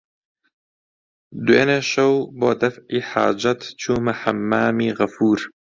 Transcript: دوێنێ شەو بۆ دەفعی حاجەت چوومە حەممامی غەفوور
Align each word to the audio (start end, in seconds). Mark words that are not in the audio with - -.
دوێنێ 1.45 1.79
شەو 1.91 2.13
بۆ 2.39 2.49
دەفعی 2.61 3.01
حاجەت 3.11 3.61
چوومە 3.81 4.13
حەممامی 4.21 4.95
غەفوور 4.97 5.39